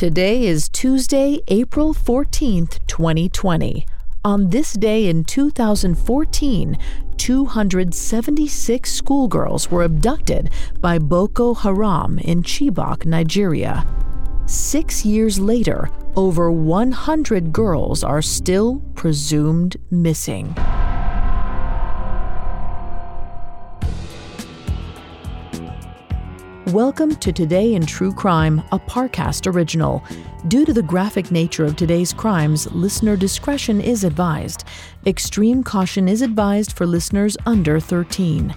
[0.00, 3.84] Today is Tuesday, April 14th, 2020.
[4.24, 6.78] On this day in 2014,
[7.18, 10.48] 276 schoolgirls were abducted
[10.80, 13.86] by Boko Haram in Chibok, Nigeria.
[14.46, 20.56] Six years later, over 100 girls are still presumed missing.
[26.72, 30.04] Welcome to Today in True Crime, a Parcast original.
[30.46, 34.62] Due to the graphic nature of today's crimes, listener discretion is advised.
[35.04, 38.54] Extreme caution is advised for listeners under 13.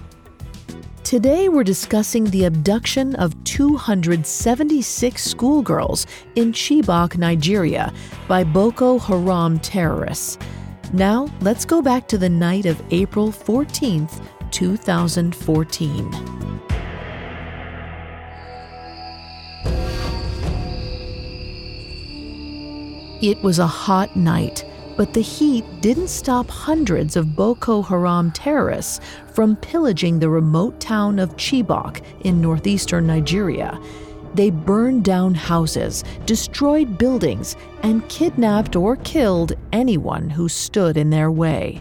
[1.02, 6.06] Today, we're discussing the abduction of 276 schoolgirls
[6.36, 7.92] in Chibok, Nigeria,
[8.28, 10.38] by Boko Haram terrorists.
[10.92, 16.43] Now, let's go back to the night of April 14th, 2014.
[23.24, 24.66] It was a hot night,
[24.98, 29.00] but the heat didn't stop hundreds of Boko Haram terrorists
[29.32, 33.80] from pillaging the remote town of Chibok in northeastern Nigeria.
[34.34, 41.30] They burned down houses, destroyed buildings, and kidnapped or killed anyone who stood in their
[41.30, 41.80] way.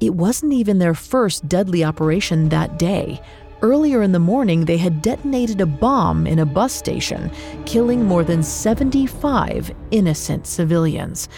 [0.00, 3.22] It wasn't even their first deadly operation that day.
[3.66, 7.32] Earlier in the morning, they had detonated a bomb in a bus station,
[7.64, 11.28] killing more than 75 innocent civilians.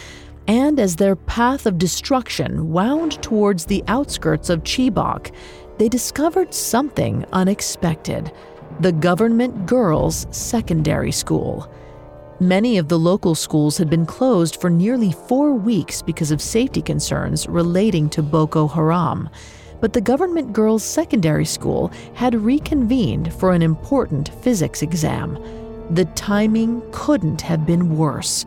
[0.47, 5.35] And as their path of destruction wound towards the outskirts of Chibok,
[5.79, 8.31] they discovered something unexpected
[8.81, 11.73] the Government Girls Secondary School.
[12.41, 16.83] Many of the local schools had been closed for nearly four weeks because of safety
[16.83, 19.31] concerns relating to Boko Haram
[19.81, 25.39] but the government girls' secondary school had reconvened for an important physics exam.
[25.91, 28.45] The timing couldn't have been worse.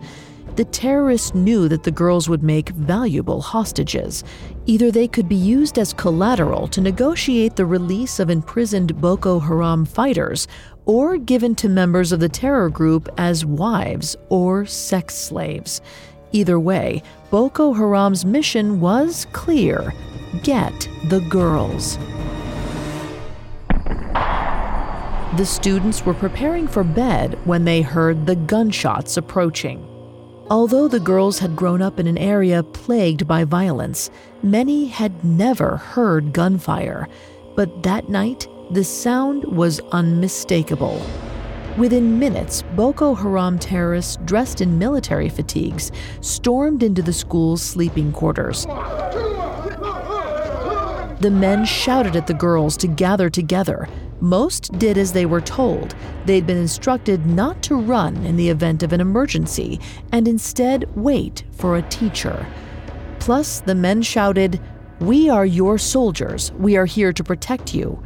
[0.57, 4.23] The terrorists knew that the girls would make valuable hostages.
[4.65, 9.85] Either they could be used as collateral to negotiate the release of imprisoned Boko Haram
[9.85, 10.47] fighters,
[10.85, 15.81] or given to members of the terror group as wives or sex slaves.
[16.33, 19.93] Either way, Boko Haram's mission was clear
[20.43, 21.97] Get the girls.
[25.37, 29.85] The students were preparing for bed when they heard the gunshots approaching.
[30.49, 34.09] Although the girls had grown up in an area plagued by violence,
[34.41, 37.09] many had never heard gunfire.
[37.57, 41.05] But that night, the sound was unmistakable.
[41.77, 48.65] Within minutes, Boko Haram terrorists dressed in military fatigues stormed into the school's sleeping quarters.
[51.21, 53.87] The men shouted at the girls to gather together.
[54.21, 55.93] Most did as they were told.
[56.25, 59.79] They'd been instructed not to run in the event of an emergency
[60.11, 62.47] and instead wait for a teacher.
[63.19, 64.59] Plus, the men shouted,
[64.99, 66.51] We are your soldiers.
[66.53, 68.01] We are here to protect you.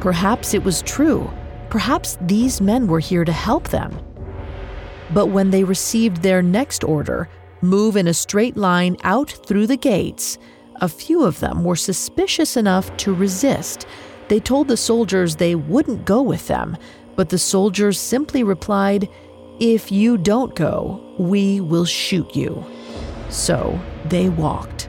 [0.00, 1.30] Perhaps it was true.
[1.70, 3.98] Perhaps these men were here to help them.
[5.14, 7.26] But when they received their next order,
[7.62, 10.36] move in a straight line out through the gates,
[10.80, 13.86] a few of them were suspicious enough to resist.
[14.28, 16.76] They told the soldiers they wouldn't go with them,
[17.16, 19.08] but the soldiers simply replied,
[19.58, 22.64] If you don't go, we will shoot you.
[23.28, 24.88] So they walked.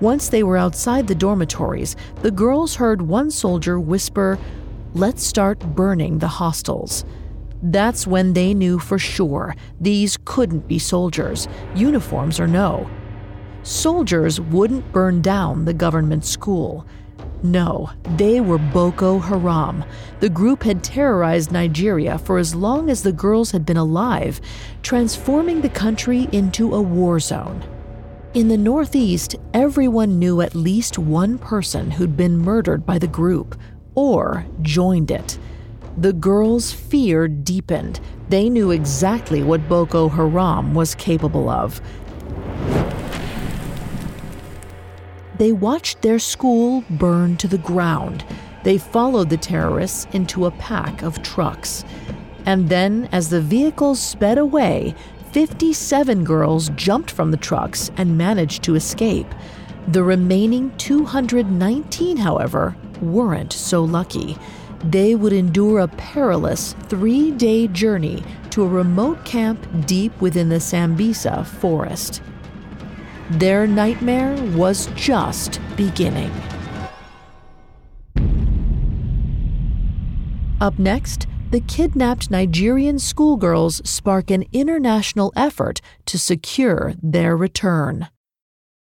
[0.00, 4.38] Once they were outside the dormitories, the girls heard one soldier whisper,
[4.94, 7.04] Let's start burning the hostels.
[7.62, 12.90] That's when they knew for sure these couldn't be soldiers, uniforms or no
[13.62, 16.86] soldiers wouldn't burn down the government school.
[17.42, 19.84] No, they were Boko Haram.
[20.20, 24.40] The group had terrorized Nigeria for as long as the girls had been alive,
[24.82, 27.64] transforming the country into a war zone.
[28.34, 33.58] In the Northeast, everyone knew at least one person who'd been murdered by the group
[33.94, 35.38] or joined it.
[35.98, 38.00] The girls' fear deepened.
[38.30, 41.82] They knew exactly what Boko Haram was capable of
[45.42, 48.24] they watched their school burn to the ground.
[48.62, 51.84] They followed the terrorists into a pack of trucks.
[52.46, 54.94] And then, as the vehicles sped away,
[55.32, 59.26] 57 girls jumped from the trucks and managed to escape.
[59.88, 64.38] The remaining 219, however, weren't so lucky.
[64.84, 70.60] They would endure a perilous three day journey to a remote camp deep within the
[70.60, 72.22] Sambisa forest.
[73.38, 76.30] Their nightmare was just beginning.
[80.60, 88.08] Up next, the kidnapped Nigerian schoolgirls spark an international effort to secure their return.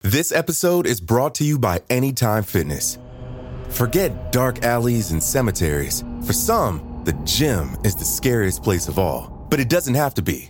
[0.01, 2.97] This episode is brought to you by Anytime Fitness.
[3.69, 6.03] Forget dark alleys and cemeteries.
[6.25, 10.23] For some, the gym is the scariest place of all, but it doesn't have to
[10.23, 10.49] be.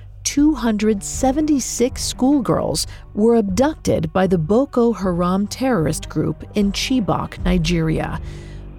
[0.31, 8.17] 276 schoolgirls were abducted by the Boko Haram terrorist group in Chibok, Nigeria.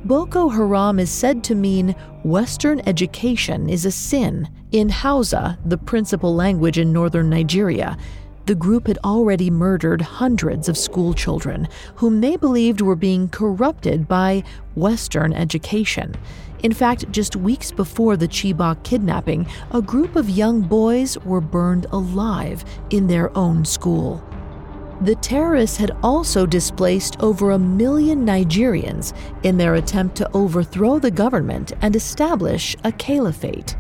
[0.07, 1.95] Boko Haram is said to mean
[2.25, 4.49] Western education is a sin.
[4.71, 7.99] In Hausa, the principal language in northern Nigeria,
[8.47, 14.43] the group had already murdered hundreds of schoolchildren whom they believed were being corrupted by
[14.75, 16.15] Western education.
[16.63, 21.87] In fact, just weeks before the Chibok kidnapping, a group of young boys were burned
[21.91, 24.23] alive in their own school.
[25.01, 29.13] The terrorists had also displaced over a million Nigerians
[29.43, 33.75] in their attempt to overthrow the government and establish a caliphate.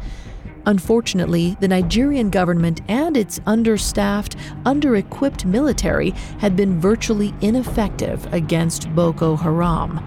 [0.66, 8.94] Unfortunately, the Nigerian government and its understaffed, under equipped military had been virtually ineffective against
[8.94, 10.00] Boko Haram.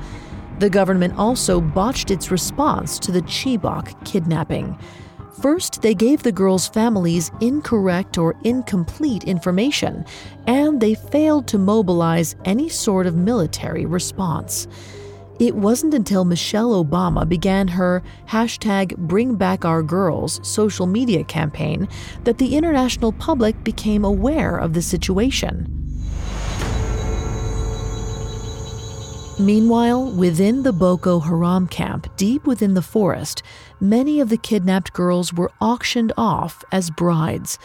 [0.60, 4.78] The government also botched its response to the Chibok kidnapping.
[5.42, 10.06] First, they gave the girls' families incorrect or incomplete information,
[10.48, 14.70] and they failed to mobilize any sort of military response.
[15.38, 21.90] It wasn't until Michelle Obama began her hashtag Bring Back Our Girls social media campaign
[22.24, 25.68] that the international public became aware of the situation.
[29.38, 33.44] Meanwhile, within the Boko Haram camp, deep within the forest,
[33.82, 37.60] many of the kidnapped girls were auctioned off as brides.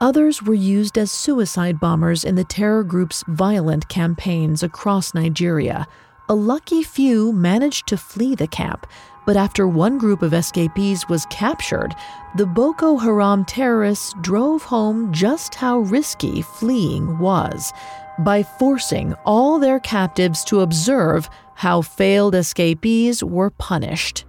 [0.00, 5.88] Others were used as suicide bombers in the terror group's violent campaigns across Nigeria.
[6.28, 8.88] A lucky few managed to flee the camp,
[9.26, 11.94] but after one group of escapees was captured,
[12.34, 17.72] the Boko Haram terrorists drove home just how risky fleeing was
[18.18, 24.24] by forcing all their captives to observe how failed escapees were punished.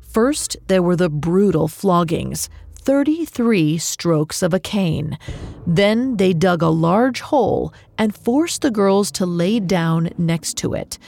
[0.00, 2.50] First, there were the brutal floggings
[2.88, 5.18] 33 strokes of a cane.
[5.66, 10.72] Then they dug a large hole and forced the girls to lay down next to
[10.72, 10.98] it.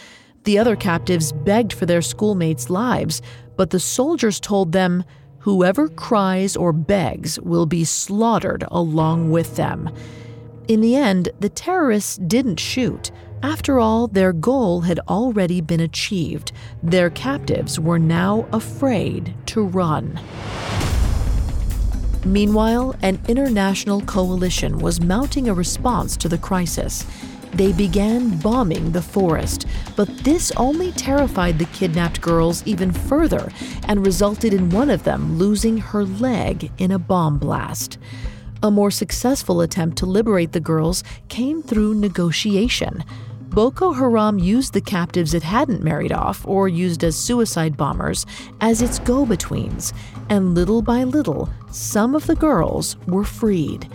[0.44, 3.22] The other captives begged for their schoolmates' lives,
[3.56, 5.04] but the soldiers told them,
[5.38, 9.88] Whoever cries or begs will be slaughtered along with them.
[10.68, 13.10] In the end, the terrorists didn't shoot.
[13.42, 16.52] After all, their goal had already been achieved.
[16.82, 20.20] Their captives were now afraid to run.
[22.24, 27.06] Meanwhile, an international coalition was mounting a response to the crisis.
[27.54, 33.50] They began bombing the forest, but this only terrified the kidnapped girls even further
[33.88, 37.98] and resulted in one of them losing her leg in a bomb blast.
[38.62, 43.02] A more successful attempt to liberate the girls came through negotiation.
[43.50, 48.24] Boko Haram used the captives it hadn't married off or used as suicide bombers
[48.60, 49.92] as its go betweens,
[50.28, 53.88] and little by little, some of the girls were freed.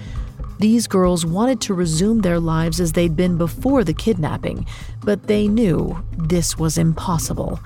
[0.60, 4.68] These girls wanted to resume their lives as they'd been before the kidnapping,
[5.06, 7.62] but they knew this was impossible.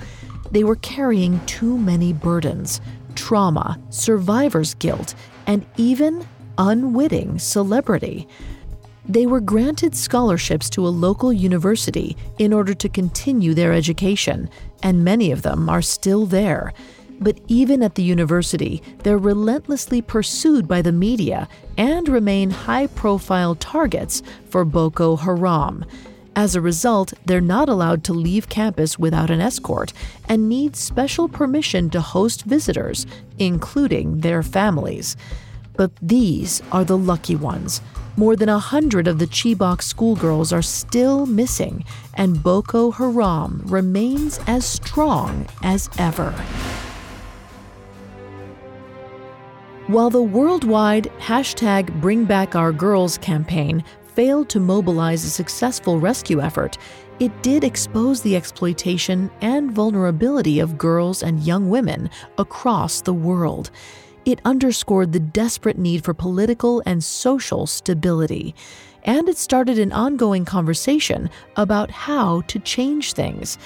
[0.51, 2.81] They were carrying too many burdens
[3.15, 5.15] trauma, survivor's guilt,
[5.47, 6.25] and even
[6.59, 8.27] unwitting celebrity.
[9.09, 14.51] They were granted scholarships to a local university in order to continue their education,
[14.83, 16.73] and many of them are still there.
[17.19, 23.55] But even at the university, they're relentlessly pursued by the media and remain high profile
[23.55, 25.85] targets for Boko Haram.
[26.35, 29.91] As a result, they're not allowed to leave campus without an escort
[30.29, 33.07] and need special permission to host visitors,
[33.39, 35.17] including their families.
[35.75, 37.81] But these are the lucky ones.
[38.19, 41.85] More than a hundred of the Chibok schoolgirls are still missing,
[42.15, 46.31] and Boko Haram remains as strong as ever.
[49.87, 53.85] While the worldwide hashtag Bring Back Our Girls campaign
[54.15, 56.77] failed to mobilize a successful rescue effort,
[57.21, 63.71] it did expose the exploitation and vulnerability of girls and young women across the world
[64.25, 68.55] it underscored the desperate need for political and social stability.
[69.03, 73.57] And it started an ongoing conversation about how to change things.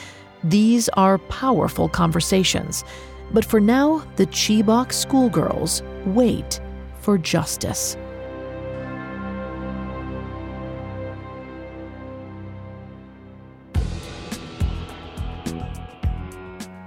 [0.44, 2.84] These are powerful conversations.
[3.32, 6.60] But for now, the Chibok schoolgirls wait
[7.00, 7.98] for justice.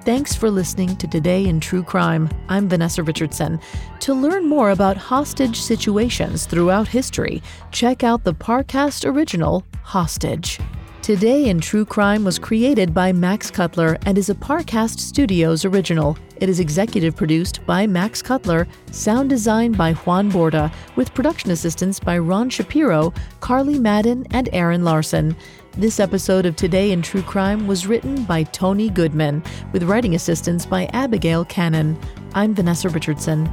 [0.07, 2.29] Thanks for listening to Today in True Crime.
[2.49, 3.59] I'm Vanessa Richardson.
[3.99, 10.61] To learn more about hostage situations throughout history, check out the Parcast original, Hostage.
[11.03, 16.17] Today in True Crime was created by Max Cutler and is a Parcast Studios original.
[16.37, 21.99] It is executive produced by Max Cutler, sound designed by Juan Borda, with production assistance
[21.99, 25.35] by Ron Shapiro, Carly Madden, and Aaron Larson.
[25.79, 29.43] This episode of Today in True Crime was written by Tony Goodman,
[29.73, 31.99] with writing assistance by Abigail Cannon.
[32.33, 33.47] I'm Vanessa Richardson.